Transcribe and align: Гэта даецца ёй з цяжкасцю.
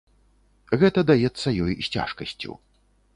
Гэта 0.83 1.03
даецца 1.11 1.53
ёй 1.65 1.73
з 1.89 1.95
цяжкасцю. 1.99 2.57